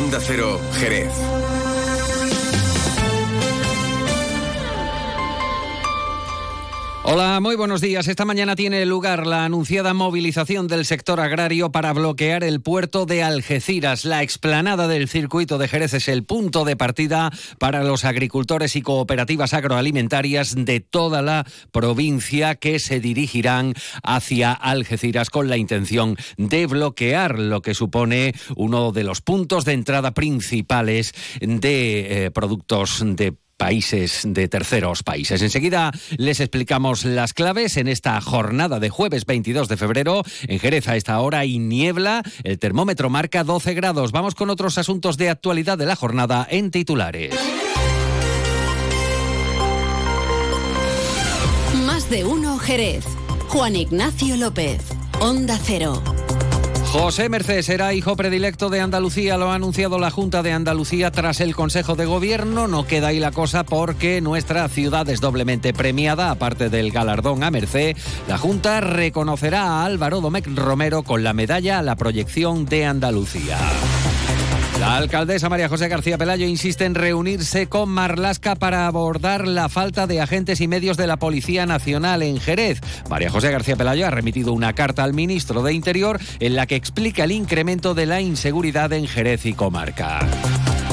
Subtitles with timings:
[0.00, 1.39] Onda Cero, Jerez.
[7.12, 8.06] Hola, muy buenos días.
[8.06, 13.24] Esta mañana tiene lugar la anunciada movilización del sector agrario para bloquear el puerto de
[13.24, 14.04] Algeciras.
[14.04, 18.82] La explanada del circuito de Jerez es el punto de partida para los agricultores y
[18.82, 23.74] cooperativas agroalimentarias de toda la provincia que se dirigirán
[24.04, 29.72] hacia Algeciras con la intención de bloquear lo que supone uno de los puntos de
[29.72, 35.42] entrada principales de eh, productos de países de terceros países.
[35.42, 40.22] Enseguida les explicamos las claves en esta jornada de jueves 22 de febrero.
[40.48, 42.22] En Jerez a esta hora y niebla.
[42.42, 44.12] El termómetro marca 12 grados.
[44.12, 47.34] Vamos con otros asuntos de actualidad de la jornada en titulares.
[51.84, 53.04] Más de uno Jerez.
[53.48, 54.80] Juan Ignacio López.
[55.20, 56.02] Onda Cero.
[56.92, 61.40] José Merced será hijo predilecto de Andalucía, lo ha anunciado la Junta de Andalucía tras
[61.40, 62.66] el Consejo de Gobierno.
[62.66, 67.50] No queda ahí la cosa porque nuestra ciudad es doblemente premiada, aparte del galardón a
[67.52, 67.96] Merced.
[68.26, 73.56] La Junta reconocerá a Álvaro Domecq Romero con la medalla a la proyección de Andalucía.
[74.80, 80.06] La alcaldesa María José García Pelayo insiste en reunirse con Marlasca para abordar la falta
[80.06, 82.80] de agentes y medios de la Policía Nacional en Jerez.
[83.10, 86.76] María José García Pelayo ha remitido una carta al ministro de Interior en la que
[86.76, 90.20] explica el incremento de la inseguridad en Jerez y comarca.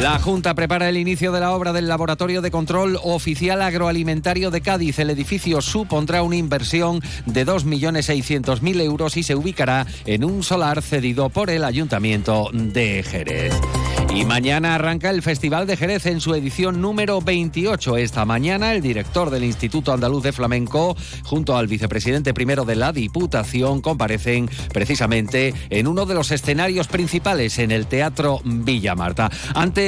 [0.00, 4.62] La Junta prepara el inicio de la obra del Laboratorio de Control Oficial Agroalimentario de
[4.62, 4.98] Cádiz.
[4.98, 11.28] El edificio supondrá una inversión de 2.600.000 euros y se ubicará en un solar cedido
[11.28, 13.52] por el Ayuntamiento de Jerez.
[14.14, 17.96] Y mañana arranca el Festival de Jerez en su edición número 28.
[17.96, 22.92] Esta mañana el director del Instituto Andaluz de Flamenco junto al vicepresidente primero de la
[22.92, 29.30] Diputación comparecen precisamente en uno de los escenarios principales en el Teatro Villa Marta.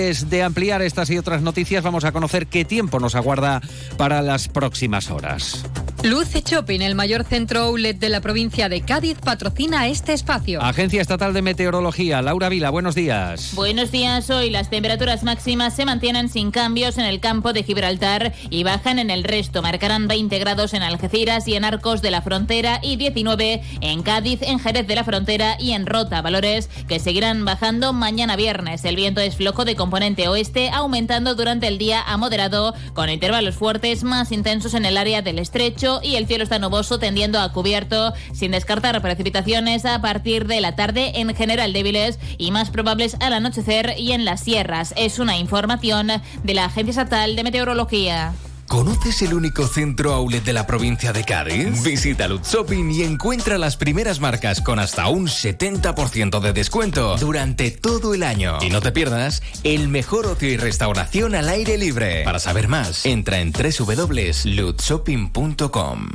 [0.00, 3.60] De ampliar estas y otras noticias vamos a conocer qué tiempo nos aguarda
[3.98, 5.66] para las próximas horas.
[6.02, 10.62] Luce Shopping, el mayor centro outlet de la provincia de Cádiz, patrocina este espacio.
[10.62, 13.52] Agencia Estatal de Meteorología, Laura Vila, buenos días.
[13.54, 14.30] Buenos días.
[14.30, 18.98] Hoy las temperaturas máximas se mantienen sin cambios en el campo de Gibraltar y bajan
[18.98, 19.60] en el resto.
[19.60, 24.40] Marcarán 20 grados en Algeciras y en Arcos de la Frontera y 19 en Cádiz,
[24.40, 26.22] en Jerez de la Frontera y en Rota.
[26.22, 28.86] Valores que seguirán bajando mañana viernes.
[28.86, 33.56] El viento es flojo de componente oeste, aumentando durante el día a moderado, con intervalos
[33.56, 37.52] fuertes más intensos en el área del estrecho y el cielo está nuboso tendiendo a
[37.52, 43.16] cubierto, sin descartar precipitaciones a partir de la tarde en general débiles y más probables
[43.18, 44.94] al anochecer y en las sierras.
[44.96, 46.12] Es una información
[46.44, 48.32] de la Agencia Estatal de Meteorología.
[48.70, 51.82] ¿Conoces el único centro outlet de la provincia de Cádiz?
[51.82, 57.72] Visita Lutz Shopping y encuentra las primeras marcas con hasta un 70% de descuento durante
[57.72, 58.58] todo el año.
[58.60, 62.22] Y no te pierdas el mejor ocio y restauración al aire libre.
[62.22, 66.08] Para saber más, entra en www.lutzshopping.com.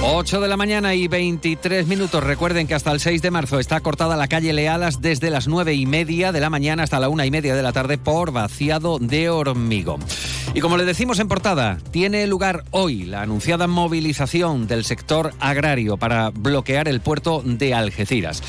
[0.00, 2.24] 8 de la mañana y 23 minutos.
[2.24, 5.74] Recuerden que hasta el 6 de marzo está cortada la calle Lealas desde las 9
[5.74, 8.98] y media de la mañana hasta la 1 y media de la tarde por vaciado
[8.98, 10.00] de hormigón.
[10.54, 15.96] Y como le decimos en portada, tiene lugar hoy la anunciada movilización del sector agrario
[15.96, 18.42] para bloquear el puerto de Algeciras.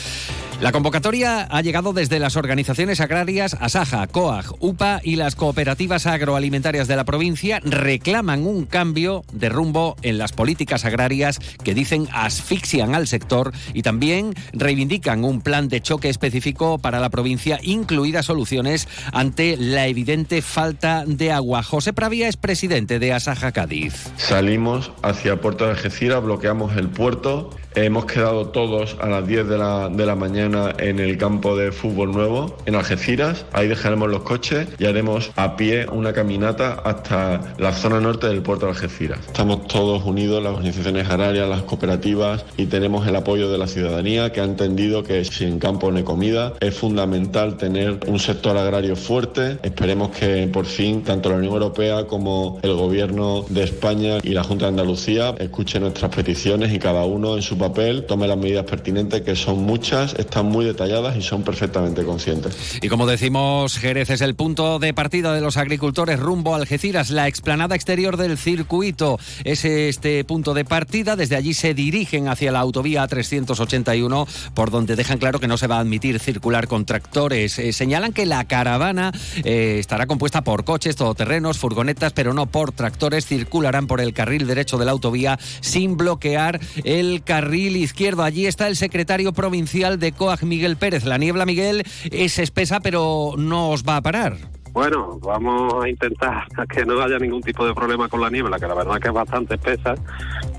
[0.61, 6.89] La convocatoria ha llegado desde las organizaciones agrarias Asaja, COAG, UPA y las cooperativas agroalimentarias
[6.89, 12.93] de la provincia reclaman un cambio de rumbo en las políticas agrarias que dicen asfixian
[12.93, 18.89] al sector y también reivindican un plan de choque específico para la provincia, incluidas soluciones
[19.13, 21.63] ante la evidente falta de agua.
[21.63, 24.11] José Pravia es presidente de Asaja Cádiz.
[24.17, 29.57] Salimos hacia Puerto de Algeciras, bloqueamos el puerto, hemos quedado todos a las 10 de
[29.57, 33.45] la, de la mañana en el campo de fútbol nuevo en Algeciras.
[33.53, 38.41] Ahí dejaremos los coches y haremos a pie una caminata hasta la zona norte del
[38.41, 39.19] puerto de Algeciras.
[39.27, 44.31] Estamos todos unidos, las organizaciones agrarias, las cooperativas y tenemos el apoyo de la ciudadanía
[44.31, 46.53] que ha entendido que sin campo no hay comida.
[46.59, 49.57] Es fundamental tener un sector agrario fuerte.
[49.63, 54.43] Esperemos que por fin tanto la Unión Europea como el Gobierno de España y la
[54.43, 57.68] Junta de Andalucía escuchen nuestras peticiones y cada uno en su papel
[58.07, 60.13] tome las medidas pertinentes que son muchas.
[60.15, 62.79] Están muy detalladas y son perfectamente conscientes.
[62.81, 67.09] Y como decimos, Jerez es el punto de partida de los agricultores rumbo a Algeciras.
[67.09, 71.15] La explanada exterior del circuito es este punto de partida.
[71.15, 75.67] Desde allí se dirigen hacia la autovía 381, por donde dejan claro que no se
[75.67, 77.59] va a admitir circular con tractores.
[77.59, 79.11] Eh, señalan que la caravana
[79.43, 83.25] eh, estará compuesta por coches, todoterrenos, furgonetas, pero no por tractores.
[83.25, 88.21] Circularán por el carril derecho de la autovía sin bloquear el carril carril izquierdo.
[88.21, 91.03] Allí está el secretario provincial de COAG, Miguel Pérez.
[91.03, 94.37] La niebla, Miguel, es espesa, pero no os va a parar.
[94.71, 98.67] Bueno, vamos a intentar que no haya ningún tipo de problema con la niebla, que
[98.67, 99.95] la verdad que es bastante espesa,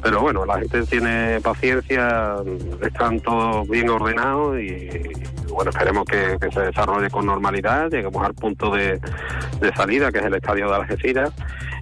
[0.02, 2.34] pero bueno, la gente tiene paciencia,
[2.82, 4.88] están todos bien ordenados y
[5.48, 9.00] bueno, esperemos que, se desarrolle con normalidad, lleguemos al punto de,
[9.76, 11.32] salida, que es el estadio de Algeciras,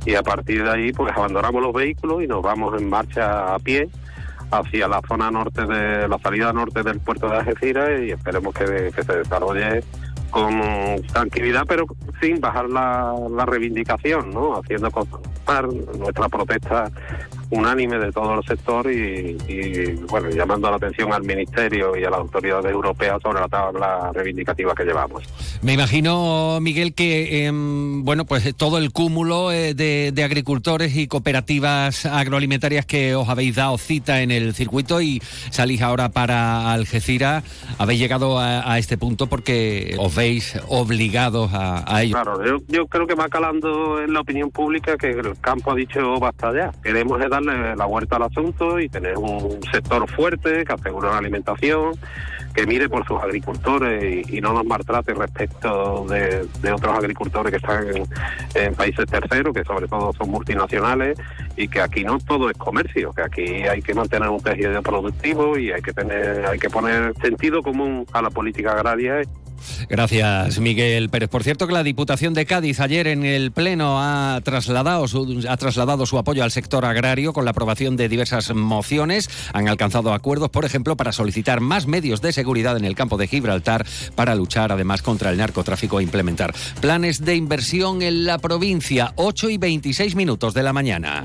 [0.04, 3.58] y a partir de ahí pues abandonamos los vehículos y nos vamos en marcha a
[3.58, 3.88] pie
[4.50, 8.92] hacia la zona norte de la salida norte del puerto de Algeciras y esperemos que
[8.92, 9.82] se desarrolle
[10.30, 10.60] con
[11.12, 11.86] tranquilidad, pero
[12.20, 14.58] sin bajar la, la reivindicación, ¿no?
[14.58, 16.90] Haciendo constar nuestra protesta
[17.50, 19.36] unánime de todo el sector y,
[20.08, 24.74] bueno, llamando la atención al Ministerio y a las autoridades europeas sobre la tabla reivindicativa
[24.74, 25.22] que llevamos.
[25.62, 32.04] Me imagino, Miguel, que em, bueno, pues todo el cúmulo eh, de, agricultores y cooperativas
[32.04, 37.44] agroalimentarias que os habéis dado cita en el circuito y salís ahora para Algeciras,
[37.78, 42.14] habéis llegado a, este punto porque os veis obligados a, a ello.
[42.14, 45.74] Claro, yo, yo creo que va calando en la opinión pública que el campo ha
[45.74, 46.72] dicho basta ya.
[46.82, 51.92] Queremos la vuelta al asunto y tener un sector fuerte que asegure la alimentación,
[52.54, 57.86] que mire por sus agricultores y, no nos maltrate respecto de, otros agricultores que están
[58.54, 61.18] en, países terceros, que sobre todo son multinacionales,
[61.56, 65.58] y que aquí no todo es comercio, que aquí hay que mantener un tejido productivo
[65.58, 69.22] y hay que tener, hay que poner sentido común a la política agraria.
[69.88, 71.28] Gracias, Miguel Pérez.
[71.28, 75.56] Por cierto que la Diputación de Cádiz ayer en el Pleno ha trasladado, su, ha
[75.56, 79.30] trasladado su apoyo al sector agrario con la aprobación de diversas mociones.
[79.52, 83.28] Han alcanzado acuerdos, por ejemplo, para solicitar más medios de seguridad en el campo de
[83.28, 89.12] Gibraltar para luchar además contra el narcotráfico e implementar planes de inversión en la provincia.
[89.16, 91.24] 8 y 26 minutos de la mañana.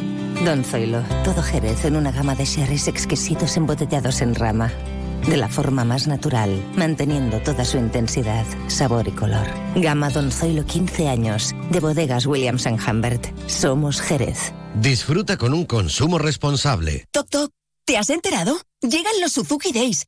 [0.45, 4.71] Don Zoilo, todo Jerez en una gama de sherries exquisitos embotellados en rama.
[5.27, 9.47] De la forma más natural, manteniendo toda su intensidad, sabor y color.
[9.75, 13.27] Gama Don Zoilo 15 años, de bodegas Williams⁇ Humbert.
[13.47, 14.51] Somos Jerez.
[14.73, 17.05] Disfruta con un consumo responsable.
[17.11, 17.51] Toc Toc,
[17.85, 18.59] ¿te has enterado?
[18.81, 20.07] Llegan los Suzuki Days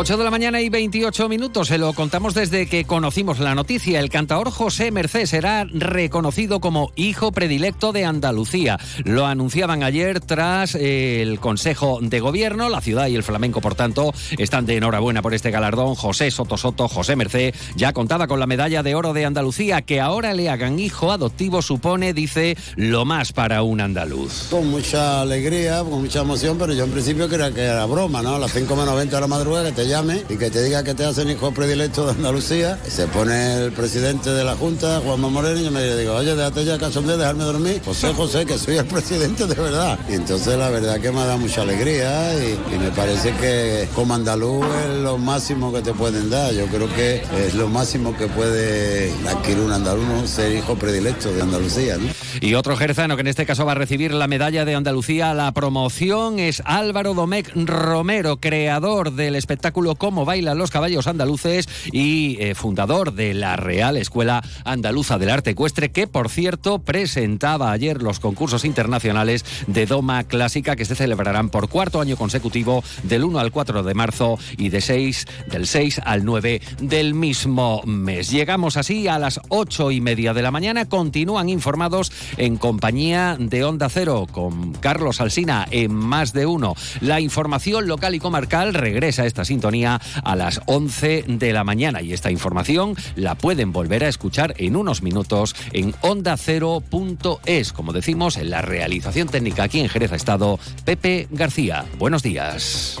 [0.00, 1.66] 8 de la mañana y 28 minutos.
[1.66, 3.98] Se lo contamos desde que conocimos la noticia.
[3.98, 8.78] El cantador José Merced será reconocido como hijo predilecto de Andalucía.
[9.02, 12.68] Lo anunciaban ayer tras eh, el Consejo de Gobierno.
[12.68, 15.96] La ciudad y el flamenco, por tanto, están de enhorabuena por este galardón.
[15.96, 19.82] José Soto Soto, José Merced, ya contaba con la medalla de oro de Andalucía.
[19.82, 24.46] Que ahora le hagan hijo adoptivo supone, dice, lo más para un andaluz.
[24.48, 28.36] Con mucha alegría, con mucha emoción, pero yo en principio creía que era broma, ¿no?
[28.36, 30.94] A las 5 menos 20 de la madrugada te llame y que te diga que
[30.94, 32.78] te hacen hijo predilecto de Andalucía.
[32.86, 36.64] Se pone el presidente de la Junta, Juanma Moreno, y yo me digo, oye, déjate
[36.64, 37.80] ya de dejarme dormir.
[37.84, 39.98] José José, que soy el presidente de verdad.
[40.08, 44.64] Y entonces la verdad que me da mucha alegría y, me parece que como andaluz
[44.84, 46.52] es lo máximo que te pueden dar.
[46.52, 51.42] Yo creo que es lo máximo que puede adquirir un andaluz, ser hijo predilecto de
[51.42, 51.96] Andalucía.
[52.40, 55.52] Y otro jerzano que en este caso va a recibir la medalla de Andalucía, la
[55.52, 62.56] promoción es Álvaro Domecq Romero, creador del espectáculo Cómo bailan los caballos andaluces y eh,
[62.56, 68.18] fundador de la Real Escuela Andaluza del Arte Ecuestre, que por cierto presentaba ayer los
[68.18, 73.52] concursos internacionales de Doma Clásica que se celebrarán por cuarto año consecutivo del 1 al
[73.52, 78.30] 4 de marzo y de 6, del 6 al 9 del mismo mes.
[78.30, 80.88] Llegamos así a las 8 y media de la mañana.
[80.88, 86.74] Continúan informados en compañía de Onda Cero con Carlos Alsina en más de uno.
[87.00, 92.00] La información local y comarcal regresa a esta sintonía a las 11 de la mañana.
[92.00, 97.72] Y esta información la pueden volver a escuchar en unos minutos en ondacero.es.
[97.72, 101.84] Como decimos, en la realización técnica aquí en Jerez ha estado Pepe García.
[101.98, 102.98] Buenos días.